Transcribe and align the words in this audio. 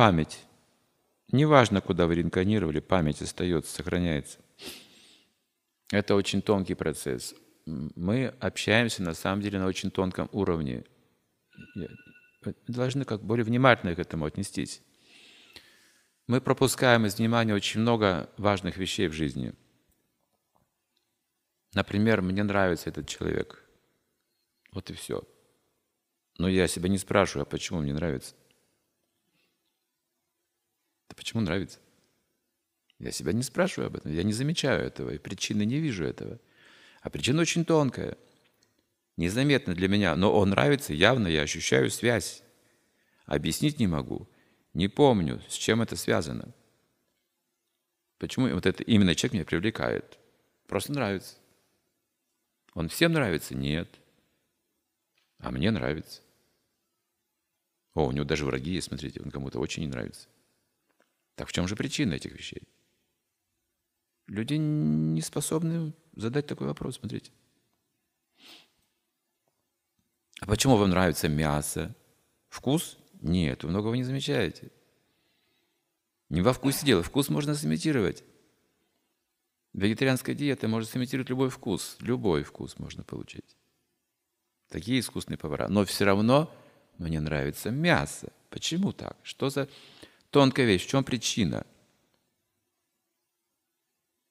память. 0.00 0.46
Неважно, 1.30 1.82
куда 1.82 2.06
вы 2.06 2.14
реинкарнировали, 2.14 2.80
память 2.80 3.20
остается, 3.20 3.70
сохраняется. 3.70 4.38
Это 5.92 6.14
очень 6.14 6.40
тонкий 6.40 6.72
процесс. 6.72 7.34
Мы 7.66 8.28
общаемся 8.40 9.02
на 9.02 9.12
самом 9.12 9.42
деле 9.42 9.58
на 9.58 9.66
очень 9.66 9.90
тонком 9.90 10.30
уровне. 10.32 10.86
Должны 12.66 13.04
как 13.04 13.22
более 13.22 13.44
внимательно 13.44 13.94
к 13.94 13.98
этому 13.98 14.24
отнестись. 14.24 14.80
Мы 16.26 16.40
пропускаем 16.40 17.04
из 17.04 17.18
внимания 17.18 17.52
очень 17.52 17.82
много 17.82 18.30
важных 18.38 18.78
вещей 18.78 19.06
в 19.06 19.12
жизни. 19.12 19.52
Например, 21.74 22.22
мне 22.22 22.42
нравится 22.42 22.88
этот 22.88 23.06
человек. 23.06 23.68
Вот 24.72 24.88
и 24.88 24.94
все. 24.94 25.24
Но 26.38 26.48
я 26.48 26.68
себя 26.68 26.88
не 26.88 26.96
спрашиваю, 26.96 27.42
а 27.42 27.44
почему 27.44 27.82
мне 27.82 27.92
нравится? 27.92 28.34
Почему 31.30 31.42
нравится? 31.42 31.78
Я 32.98 33.12
себя 33.12 33.32
не 33.32 33.44
спрашиваю 33.44 33.86
об 33.86 33.94
этом, 33.94 34.12
я 34.12 34.24
не 34.24 34.32
замечаю 34.32 34.84
этого, 34.84 35.10
и 35.10 35.18
причины 35.18 35.64
не 35.64 35.78
вижу 35.78 36.04
этого. 36.04 36.40
А 37.02 37.08
причина 37.08 37.42
очень 37.42 37.64
тонкая, 37.64 38.18
незаметна 39.16 39.76
для 39.76 39.86
меня, 39.86 40.16
но 40.16 40.36
он 40.36 40.50
нравится, 40.50 40.92
явно 40.92 41.28
я 41.28 41.42
ощущаю 41.42 41.88
связь. 41.92 42.42
Объяснить 43.26 43.78
не 43.78 43.86
могу, 43.86 44.28
не 44.74 44.88
помню, 44.88 45.40
с 45.48 45.54
чем 45.54 45.82
это 45.82 45.94
связано. 45.94 46.52
Почему 48.18 48.48
вот 48.48 48.66
это 48.66 48.82
именно 48.82 49.14
человек 49.14 49.34
меня 49.34 49.44
привлекает? 49.44 50.18
Просто 50.66 50.92
нравится. 50.92 51.36
Он 52.74 52.88
всем 52.88 53.12
нравится? 53.12 53.54
Нет. 53.54 53.88
А 55.38 55.52
мне 55.52 55.70
нравится. 55.70 56.22
О, 57.94 58.08
у 58.08 58.10
него 58.10 58.24
даже 58.24 58.44
враги 58.44 58.72
есть, 58.72 58.88
смотрите, 58.88 59.20
он 59.20 59.30
кому-то 59.30 59.60
очень 59.60 59.84
не 59.84 59.88
нравится. 59.88 60.26
Так 61.40 61.48
в 61.48 61.52
чем 61.52 61.66
же 61.66 61.74
причина 61.74 62.12
этих 62.12 62.32
вещей? 62.32 62.68
Люди 64.26 64.56
не 64.56 65.22
способны 65.22 65.94
задать 66.14 66.46
такой 66.46 66.66
вопрос, 66.66 66.96
смотрите. 66.96 67.32
А 70.40 70.46
почему 70.46 70.76
вам 70.76 70.90
нравится 70.90 71.30
мясо? 71.30 71.96
Вкус? 72.50 72.98
Нет, 73.22 73.64
вы 73.64 73.70
многого 73.70 73.96
не 73.96 74.04
замечаете. 74.04 74.70
Не 76.28 76.42
во 76.42 76.52
вкусе 76.52 76.84
дело. 76.84 77.02
Вкус 77.02 77.30
можно 77.30 77.54
сымитировать. 77.54 78.22
Вегетарианская 79.72 80.34
диета 80.34 80.68
может 80.68 80.90
сымитировать 80.90 81.30
любой 81.30 81.48
вкус. 81.48 81.96
Любой 82.00 82.42
вкус 82.42 82.78
можно 82.78 83.02
получить. 83.02 83.56
Такие 84.68 85.00
искусные 85.00 85.38
повара. 85.38 85.68
Но 85.68 85.86
все 85.86 86.04
равно 86.04 86.54
мне 86.98 87.18
нравится 87.18 87.70
мясо. 87.70 88.30
Почему 88.50 88.92
так? 88.92 89.16
Что 89.22 89.48
за 89.48 89.70
тонкая 90.30 90.66
вещь? 90.66 90.86
В 90.86 90.88
чем 90.88 91.04
причина? 91.04 91.66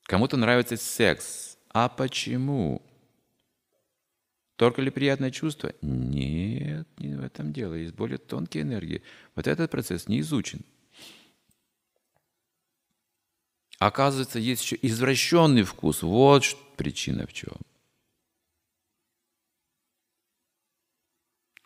Кому-то 0.04 0.38
нравится 0.38 0.76
секс. 0.76 1.58
А 1.70 1.88
почему? 1.88 2.82
Только 4.56 4.82
ли 4.82 4.90
приятное 4.90 5.32
чувство? 5.32 5.74
Нет, 5.82 6.88
не 6.98 7.16
в 7.16 7.24
этом 7.24 7.54
дело. 7.54 7.76
Есть 7.76 7.94
более 7.94 8.18
тонкие 8.18 8.64
энергии. 8.64 9.04
Вот 9.36 9.48
этот 9.48 9.72
процесс 9.72 10.08
не 10.08 10.20
изучен. 10.20 10.66
Оказывается, 13.78 14.40
есть 14.40 14.64
еще 14.64 14.78
извращенный 14.82 15.64
вкус. 15.64 16.04
Вот 16.04 16.44
причина 16.76 17.26
в 17.26 17.34
чем. 17.34 17.56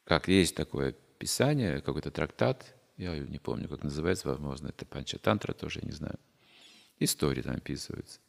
Как 0.03 0.27
есть 0.27 0.55
такое 0.55 0.91
писание, 1.17 1.81
какой-то 1.81 2.11
трактат, 2.11 2.75
я 2.97 3.17
не 3.17 3.39
помню, 3.39 3.67
как 3.67 3.83
называется, 3.83 4.27
возможно, 4.27 4.67
это 4.67 4.85
Панчатантра 4.85 5.53
тоже, 5.53 5.79
я 5.81 5.87
не 5.87 5.93
знаю. 5.93 6.19
Истории 6.99 7.41
там 7.41 7.55
описываются. 7.55 8.19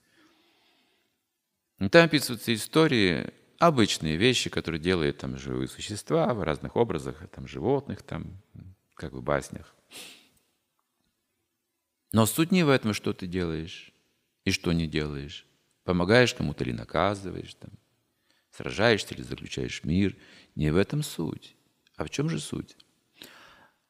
Там 1.79 2.05
описываются 2.05 2.55
истории, 2.55 3.33
обычные 3.58 4.17
вещи, 4.17 4.51
которые 4.51 4.80
делают 4.80 5.19
там 5.19 5.36
живые 5.39 5.69
существа 5.69 6.33
в 6.35 6.42
разных 6.42 6.77
образах, 6.77 7.29
там 7.30 7.47
животных, 7.47 8.03
там, 8.03 8.41
как 8.95 9.13
в 9.13 9.23
баснях. 9.23 9.74
Но 12.13 12.27
суть 12.27 12.53
не 12.53 12.63
в 12.63 12.69
этом, 12.69 12.95
что 12.95 13.13
ты 13.13 13.27
делаешь 13.27 13.92
и 14.45 14.51
что 14.51 14.73
не 14.73 14.86
делаешь. 14.86 15.47
Помогаешь 15.83 16.33
кому-то 16.33 16.64
или 16.64 16.73
наказываешь, 16.73 17.55
там, 17.55 17.70
сражаешься 18.51 19.14
или 19.14 19.23
заключаешь 19.23 19.83
мир. 19.85 20.17
Не 20.55 20.70
в 20.70 20.77
этом 20.77 21.03
суть. 21.03 21.57
А 21.97 22.05
в 22.05 22.11
чем 22.11 22.30
же 22.30 22.39
суть? 22.39 22.77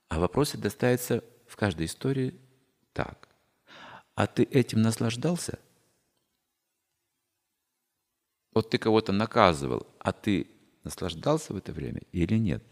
А 0.08 0.18
вопрос 0.18 0.52
достается 0.52 1.24
в 1.46 1.56
каждой 1.56 1.86
истории 1.86 2.40
так. 2.92 3.28
А 4.14 4.26
ты 4.26 4.44
этим 4.44 4.82
наслаждался? 4.82 5.58
Вот 8.52 8.70
ты 8.70 8.78
кого-то 8.78 9.12
наказывал, 9.12 9.86
а 9.98 10.12
ты 10.12 10.48
наслаждался 10.84 11.52
в 11.52 11.56
это 11.56 11.72
время 11.72 12.02
или 12.12 12.38
нет? 12.38 12.62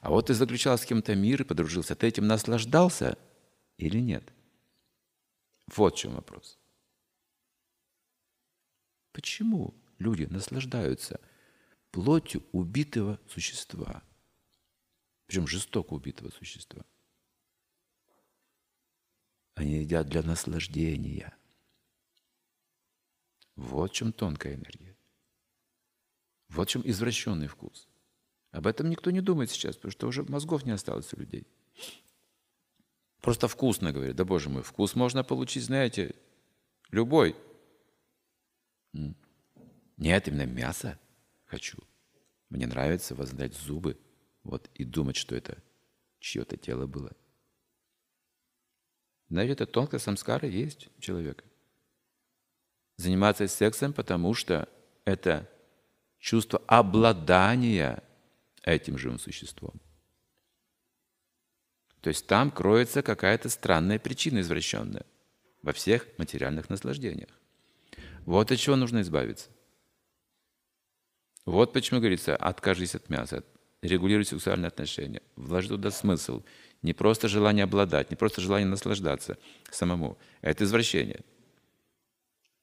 А 0.00 0.10
вот 0.10 0.26
ты 0.26 0.34
заключал 0.34 0.78
с 0.78 0.84
кем-то 0.84 1.14
мир 1.14 1.42
и 1.42 1.44
подружился, 1.44 1.94
ты 1.94 2.06
этим 2.06 2.26
наслаждался 2.26 3.18
или 3.76 3.98
нет? 3.98 4.32
Вот 5.74 5.94
в 5.94 5.98
чем 5.98 6.14
вопрос. 6.14 6.58
Почему 9.12 9.74
люди 9.98 10.24
наслаждаются 10.24 11.20
плотью 11.90 12.42
убитого 12.52 13.18
существа? 13.28 14.02
Причем 15.30 15.46
жестоко 15.46 15.92
убитого 15.92 16.30
существа. 16.30 16.84
Они 19.54 19.78
едят 19.78 20.08
для 20.08 20.24
наслаждения– 20.24 21.32
вот 23.54 23.92
в 23.92 23.94
чем 23.94 24.12
тонкая 24.12 24.56
энергия. 24.56 24.96
Вот 26.48 26.68
в 26.68 26.72
чем 26.72 26.82
извращенный 26.84 27.46
вкус. 27.46 27.86
Об 28.50 28.66
этом 28.66 28.90
никто 28.90 29.12
не 29.12 29.20
думает 29.20 29.52
сейчас, 29.52 29.76
потому 29.76 29.92
что 29.92 30.08
уже 30.08 30.24
мозгов 30.24 30.64
не 30.64 30.72
осталось 30.72 31.14
у 31.14 31.20
людей. 31.20 31.46
Просто 33.20 33.46
вкусно, 33.46 33.92
говорят. 33.92 34.16
Да, 34.16 34.24
боже 34.24 34.48
мой, 34.48 34.64
вкус 34.64 34.96
можно 34.96 35.22
получить, 35.22 35.62
знаете, 35.62 36.16
любой. 36.90 37.36
Нет, 39.96 40.26
именно 40.26 40.46
мясо 40.46 40.98
хочу. 41.44 41.78
Мне 42.48 42.66
нравится 42.66 43.14
воздать 43.14 43.54
зубы, 43.54 43.96
вот, 44.42 44.70
и 44.74 44.84
думать, 44.84 45.16
что 45.16 45.34
это 45.36 45.62
чье-то 46.18 46.56
тело 46.56 46.86
было. 46.86 47.12
Знаете, 49.28 49.52
это 49.52 49.66
тонкая 49.66 50.00
самскара 50.00 50.48
есть 50.48 50.88
у 50.96 51.00
человека 51.00 51.44
заниматься 53.00 53.48
сексом, 53.48 53.92
потому 53.92 54.34
что 54.34 54.68
это 55.04 55.48
чувство 56.18 56.62
обладания 56.66 58.02
этим 58.62 58.98
живым 58.98 59.18
существом. 59.18 59.80
То 62.02 62.08
есть 62.08 62.26
там 62.26 62.50
кроется 62.50 63.02
какая-то 63.02 63.48
странная 63.48 63.98
причина 63.98 64.40
извращенная 64.40 65.06
во 65.62 65.72
всех 65.72 66.06
материальных 66.18 66.68
наслаждениях. 66.70 67.30
Вот 68.26 68.52
от 68.52 68.58
чего 68.58 68.76
нужно 68.76 69.00
избавиться. 69.00 69.48
Вот 71.46 71.72
почему 71.72 72.00
говорится, 72.00 72.36
откажись 72.36 72.94
от 72.94 73.08
мяса, 73.08 73.44
регулируй 73.82 74.24
сексуальные 74.24 74.68
отношения, 74.68 75.22
вложи 75.36 75.68
туда 75.68 75.90
смысл. 75.90 76.42
Не 76.82 76.92
просто 76.92 77.28
желание 77.28 77.64
обладать, 77.64 78.10
не 78.10 78.16
просто 78.16 78.40
желание 78.40 78.66
наслаждаться 78.66 79.38
самому. 79.70 80.18
Это 80.40 80.64
извращение. 80.64 81.20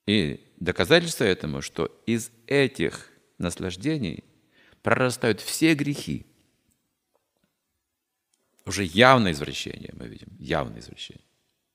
И 0.07 0.44
доказательство 0.57 1.23
этому, 1.23 1.61
что 1.61 1.85
из 2.05 2.31
этих 2.47 3.11
наслаждений 3.38 4.23
прорастают 4.81 5.41
все 5.41 5.75
грехи. 5.75 6.25
Уже 8.66 8.84
явное 8.84 9.34
извращение 9.34 9.93
мы 9.93 10.08
видим, 10.08 10.28
явное 10.40 10.79
извращение. 10.79 11.23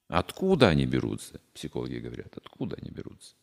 Откуда 0.09 0.69
они 0.69 0.85
берутся? 0.85 1.41
Психологи 1.55 1.99
говорят, 1.99 2.37
откуда 2.37 2.77
они 2.77 2.91
берутся? 2.91 3.35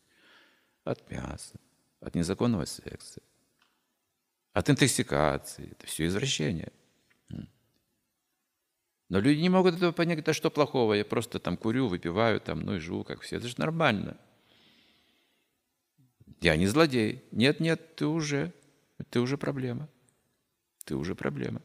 От 0.84 1.10
мяса, 1.10 1.58
от 2.00 2.14
незаконного 2.14 2.64
секса, 2.64 3.20
от 4.52 4.70
интоксикации. 4.70 5.72
Это 5.72 5.86
все 5.86 6.06
извращение. 6.06 6.72
Но 9.08 9.18
люди 9.18 9.40
не 9.40 9.48
могут 9.48 9.74
этого 9.74 9.90
понять, 9.90 10.20
это 10.20 10.32
что 10.32 10.50
плохого, 10.50 10.94
я 10.94 11.04
просто 11.04 11.40
там 11.40 11.56
курю, 11.56 11.88
выпиваю, 11.88 12.40
там, 12.40 12.60
ну 12.60 12.76
и 12.76 12.78
живу, 12.78 13.02
как 13.02 13.22
все. 13.22 13.36
Это 13.36 13.48
же 13.48 13.54
нормально. 13.58 14.16
Я 16.40 16.56
не 16.56 16.68
злодей. 16.68 17.24
Нет, 17.32 17.58
нет, 17.58 17.96
ты 17.96 18.06
уже, 18.06 18.52
ты 19.10 19.18
уже 19.20 19.36
проблема. 19.36 19.88
Ты 20.84 20.94
уже 20.94 21.16
проблема. 21.16 21.60